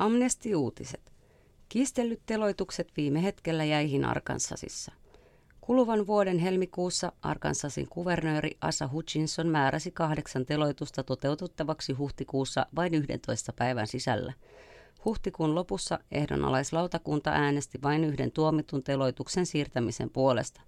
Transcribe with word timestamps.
Amnesti-uutiset. 0.00 1.12
Kistellyt 1.68 2.20
teloitukset 2.26 2.92
viime 2.96 3.22
hetkellä 3.22 3.64
jäihin 3.64 4.04
Arkansasissa. 4.04 4.92
Kuluvan 5.60 6.06
vuoden 6.06 6.38
helmikuussa 6.38 7.12
Arkansasin 7.22 7.88
kuvernööri 7.88 8.50
Asa 8.60 8.88
Hutchinson 8.92 9.46
määräsi 9.46 9.90
kahdeksan 9.90 10.46
teloitusta 10.46 11.02
toteutettavaksi 11.02 11.92
huhtikuussa 11.92 12.66
vain 12.76 12.94
11 12.94 13.52
päivän 13.52 13.86
sisällä. 13.86 14.32
Huhtikuun 15.04 15.54
lopussa 15.54 15.98
ehdonalaislautakunta 16.10 17.30
äänesti 17.30 17.78
vain 17.82 18.04
yhden 18.04 18.32
tuomitun 18.32 18.82
teloituksen 18.82 19.46
siirtämisen 19.46 20.10
puolesta. 20.10 20.60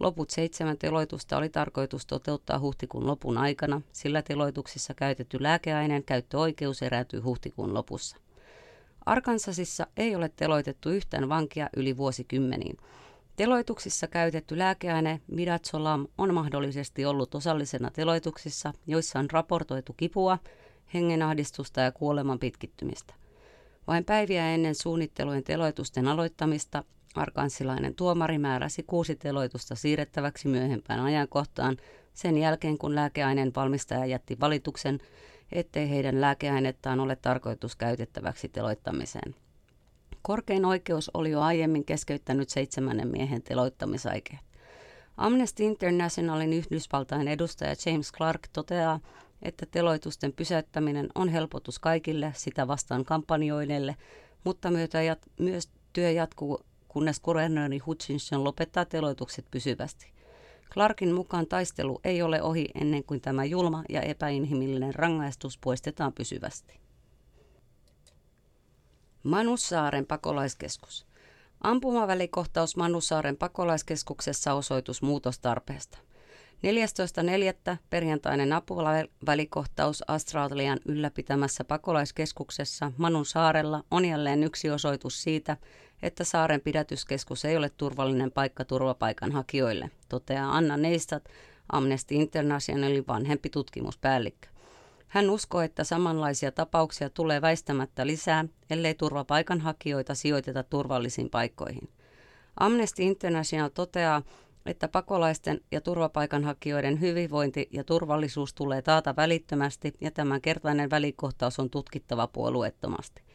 Loput 0.00 0.30
seitsemän 0.30 0.78
teloitusta 0.78 1.36
oli 1.36 1.48
tarkoitus 1.48 2.06
toteuttaa 2.06 2.58
huhtikuun 2.58 3.06
lopun 3.06 3.38
aikana, 3.38 3.80
sillä 3.92 4.22
teloituksissa 4.22 4.94
käytetty 4.94 5.42
lääkeaineen 5.42 6.04
käyttöoikeus 6.04 6.82
erääntyi 6.82 7.20
huhtikuun 7.20 7.74
lopussa. 7.74 8.16
Arkansasissa 9.06 9.86
ei 9.96 10.16
ole 10.16 10.30
teloitettu 10.36 10.90
yhtään 10.90 11.28
vankia 11.28 11.68
yli 11.76 11.96
vuosikymmeniin. 11.96 12.76
Teloituksissa 13.36 14.06
käytetty 14.06 14.58
lääkeaine 14.58 15.20
Midazolam 15.26 16.06
on 16.18 16.34
mahdollisesti 16.34 17.04
ollut 17.04 17.34
osallisena 17.34 17.90
teloituksissa, 17.90 18.72
joissa 18.86 19.18
on 19.18 19.30
raportoitu 19.30 19.92
kipua, 19.92 20.38
hengenahdistusta 20.94 21.80
ja 21.80 21.92
kuoleman 21.92 22.38
pitkittymistä. 22.38 23.14
Vain 23.86 24.04
päiviä 24.04 24.54
ennen 24.54 24.74
suunnittelujen 24.74 25.44
teloitusten 25.44 26.08
aloittamista 26.08 26.84
arkansilainen 27.14 27.94
tuomari 27.94 28.38
määräsi 28.38 28.82
kuusi 28.82 29.16
teloitusta 29.16 29.74
siirrettäväksi 29.74 30.48
myöhempään 30.48 31.00
ajankohtaan 31.00 31.76
sen 32.14 32.38
jälkeen, 32.38 32.78
kun 32.78 32.94
lääkeaineen 32.94 33.52
valmistaja 33.56 34.06
jätti 34.06 34.40
valituksen, 34.40 34.98
ettei 35.52 35.90
heidän 35.90 36.20
lääkeainettaan 36.20 37.00
ole 37.00 37.16
tarkoitus 37.16 37.76
käytettäväksi 37.76 38.48
teloittamiseen. 38.48 39.34
Korkein 40.22 40.64
oikeus 40.64 41.10
oli 41.14 41.30
jo 41.30 41.40
aiemmin 41.40 41.84
keskeyttänyt 41.84 42.48
seitsemännen 42.48 43.08
miehen 43.08 43.42
teloittamisaikeet. 43.42 44.40
Amnesty 45.16 45.62
Internationalin 45.62 46.52
Yhdysvaltain 46.52 47.28
edustaja 47.28 47.74
James 47.86 48.12
Clark 48.12 48.48
toteaa, 48.52 49.00
että 49.42 49.66
teloitusten 49.66 50.32
pysäyttäminen 50.32 51.08
on 51.14 51.28
helpotus 51.28 51.78
kaikille 51.78 52.32
sitä 52.36 52.68
vastaan 52.68 53.04
kampanjoineille, 53.04 53.96
mutta 54.44 54.68
myös 55.38 55.70
työ 55.92 56.10
jatkuu, 56.10 56.60
kunnes 56.88 57.20
kuvernööri 57.20 57.78
Hutchinson 57.78 58.44
lopettaa 58.44 58.84
teloitukset 58.84 59.46
pysyvästi. 59.50 60.15
Clarkin 60.72 61.14
mukaan 61.14 61.46
taistelu 61.46 62.00
ei 62.04 62.22
ole 62.22 62.42
ohi 62.42 62.68
ennen 62.74 63.04
kuin 63.04 63.20
tämä 63.20 63.44
julma 63.44 63.84
ja 63.88 64.00
epäinhimillinen 64.02 64.94
rangaistus 64.94 65.58
poistetaan 65.58 66.12
pysyvästi. 66.12 66.80
Manussaaren 69.22 70.06
pakolaiskeskus. 70.06 71.06
Ampumavälikohtaus 71.60 72.76
Manussaaren 72.76 73.36
pakolaiskeskuksessa 73.36 74.54
osoitus 74.54 75.02
muutostarpeesta. 75.02 75.98
14.4. 76.56 77.76
perjantainen 77.90 78.52
apuvälikohtaus 78.52 80.02
Australian 80.08 80.78
ylläpitämässä 80.84 81.64
pakolaiskeskuksessa 81.64 82.92
Manun 82.96 83.26
saarella 83.26 83.84
on 83.90 84.04
jälleen 84.04 84.42
yksi 84.42 84.70
osoitus 84.70 85.22
siitä, 85.22 85.56
että 86.02 86.24
saaren 86.24 86.60
pidätyskeskus 86.60 87.44
ei 87.44 87.56
ole 87.56 87.70
turvallinen 87.70 88.32
paikka 88.32 88.64
turvapaikanhakijoille, 88.64 89.90
toteaa 90.08 90.56
Anna 90.56 90.76
Neistat, 90.76 91.24
Amnesty 91.72 92.14
Internationalin 92.14 93.04
vanhempi 93.08 93.50
tutkimuspäällikkö. 93.50 94.48
Hän 95.08 95.30
uskoo, 95.30 95.60
että 95.60 95.84
samanlaisia 95.84 96.52
tapauksia 96.52 97.10
tulee 97.10 97.42
väistämättä 97.42 98.06
lisää, 98.06 98.44
ellei 98.70 98.94
turvapaikanhakijoita 98.94 100.14
sijoiteta 100.14 100.62
turvallisiin 100.62 101.30
paikkoihin. 101.30 101.88
Amnesty 102.60 103.02
International 103.02 103.68
toteaa, 103.68 104.22
että 104.66 104.88
pakolaisten 104.88 105.60
ja 105.72 105.80
turvapaikanhakijoiden 105.80 107.00
hyvinvointi 107.00 107.68
ja 107.70 107.84
turvallisuus 107.84 108.54
tulee 108.54 108.82
taata 108.82 109.16
välittömästi 109.16 109.94
ja 110.00 110.10
tämän 110.10 110.40
kertainen 110.40 110.90
välikohtaus 110.90 111.58
on 111.58 111.70
tutkittava 111.70 112.26
puolueettomasti. 112.26 113.25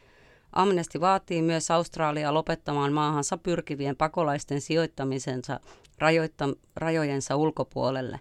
Amnesty 0.52 1.00
vaatii 1.00 1.42
myös 1.42 1.70
Australiaa 1.70 2.34
lopettamaan 2.34 2.92
maahansa 2.92 3.36
pyrkivien 3.36 3.96
pakolaisten 3.96 4.60
sijoittamisensa 4.60 5.60
rajoitta- 5.98 6.56
rajojensa 6.76 7.36
ulkopuolelle. 7.36 8.20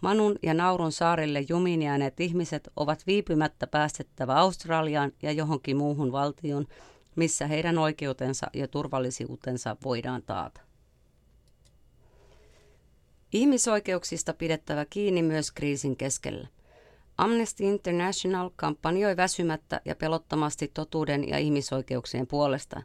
Manun 0.00 0.36
ja 0.42 0.54
Naurun 0.54 0.92
saarille 0.92 1.44
jumiin 1.48 1.82
jääneet 1.82 2.20
ihmiset 2.20 2.68
ovat 2.76 3.06
viipymättä 3.06 3.66
päästettävä 3.66 4.34
Australiaan 4.34 5.12
ja 5.22 5.32
johonkin 5.32 5.76
muuhun 5.76 6.12
valtioon, 6.12 6.66
missä 7.16 7.46
heidän 7.46 7.78
oikeutensa 7.78 8.46
ja 8.54 8.68
turvallisuutensa 8.68 9.76
voidaan 9.84 10.22
taata. 10.22 10.60
Ihmisoikeuksista 13.32 14.34
pidettävä 14.34 14.84
kiinni 14.84 15.22
myös 15.22 15.52
kriisin 15.52 15.96
keskellä. 15.96 16.48
Amnesty 17.18 17.64
International 17.64 18.50
kampanjoi 18.56 19.16
väsymättä 19.16 19.80
ja 19.84 19.94
pelottomasti 19.94 20.70
totuuden 20.74 21.28
ja 21.28 21.38
ihmisoikeuksien 21.38 22.26
puolesta. 22.26 22.82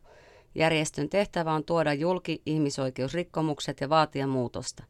Järjestön 0.56 1.10
tehtävä 1.10 1.54
on 1.54 1.64
tuoda 1.64 1.94
julki 1.94 2.42
ihmisoikeusrikkomukset 2.46 3.82
ja 3.82 3.90
vaatia 3.90 4.28
muutosta. 4.28 4.84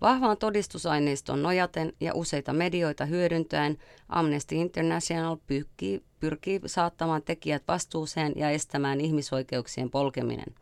Vahvaan 0.00 0.36
todistusaineistoon 0.36 1.42
nojaten 1.42 1.92
ja 2.00 2.14
useita 2.14 2.52
medioita 2.52 3.04
hyödyntäen 3.04 3.78
Amnesty 4.08 4.54
International 4.54 5.36
pyrkii, 5.46 6.02
pyrkii 6.20 6.60
saattamaan 6.66 7.22
tekijät 7.22 7.62
vastuuseen 7.68 8.32
ja 8.36 8.50
estämään 8.50 9.00
ihmisoikeuksien 9.00 9.90
polkeminen. 9.90 10.54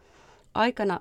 Aikana, 0.54 1.00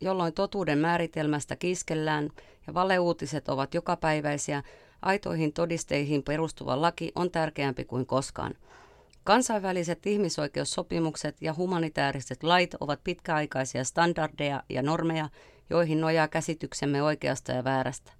jolloin 0.00 0.32
totuuden 0.32 0.78
määritelmästä 0.78 1.56
kiskellään 1.56 2.30
ja 2.66 2.74
valeuutiset 2.74 3.48
ovat 3.48 3.74
jokapäiväisiä, 3.74 4.62
aitoihin 5.04 5.52
todisteihin 5.52 6.22
perustuva 6.22 6.80
laki 6.80 7.12
on 7.14 7.30
tärkeämpi 7.30 7.84
kuin 7.84 8.06
koskaan. 8.06 8.54
Kansainväliset 9.24 10.06
ihmisoikeussopimukset 10.06 11.36
ja 11.40 11.54
humanitaariset 11.54 12.42
lait 12.42 12.74
ovat 12.80 13.00
pitkäaikaisia 13.04 13.84
standardeja 13.84 14.62
ja 14.68 14.82
normeja, 14.82 15.28
joihin 15.70 16.00
nojaa 16.00 16.28
käsityksemme 16.28 17.02
oikeasta 17.02 17.52
ja 17.52 17.64
väärästä. 17.64 18.12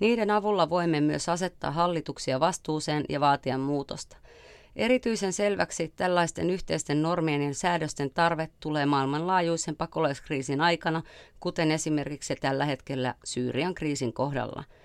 Niiden 0.00 0.30
avulla 0.30 0.70
voimme 0.70 1.00
myös 1.00 1.28
asettaa 1.28 1.70
hallituksia 1.70 2.40
vastuuseen 2.40 3.04
ja 3.08 3.20
vaatia 3.20 3.58
muutosta. 3.58 4.16
Erityisen 4.76 5.32
selväksi 5.32 5.92
tällaisten 5.96 6.50
yhteisten 6.50 7.02
normien 7.02 7.42
ja 7.42 7.54
säädösten 7.54 8.10
tarve 8.10 8.48
tulee 8.60 8.86
maailmanlaajuisen 8.86 9.76
pakolaiskriisin 9.76 10.60
aikana, 10.60 11.02
kuten 11.40 11.70
esimerkiksi 11.70 12.36
tällä 12.36 12.64
hetkellä 12.64 13.14
Syyrian 13.24 13.74
kriisin 13.74 14.12
kohdalla– 14.12 14.64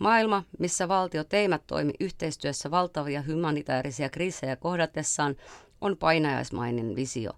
Maailma, 0.00 0.42
missä 0.58 0.88
valtiot 0.88 1.34
eivät 1.34 1.62
toimi 1.66 1.92
yhteistyössä 2.00 2.70
valtavia 2.70 3.24
humanitaarisia 3.32 4.08
kriisejä 4.08 4.56
kohdatessaan, 4.56 5.36
on 5.80 5.96
painajaismainen 5.96 6.96
visio. 6.96 7.32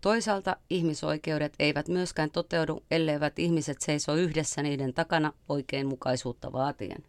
Toisaalta 0.00 0.56
ihmisoikeudet 0.70 1.54
eivät 1.58 1.88
myöskään 1.88 2.30
toteudu, 2.30 2.82
elleivät 2.90 3.38
ihmiset 3.38 3.80
seiso 3.80 4.14
yhdessä 4.14 4.62
niiden 4.62 4.94
takana 4.94 5.32
oikeinmukaisuutta 5.48 6.52
vaatien. 6.52 7.04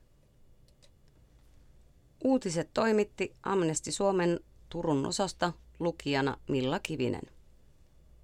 Uutiset 2.24 2.70
toimitti 2.74 3.36
Amnesti 3.44 3.92
Suomen 3.92 4.40
Turun 4.70 5.06
osasta 5.06 5.54
lukijana 5.80 6.38
Milla 6.50 6.80
Kivinen. 6.80 7.24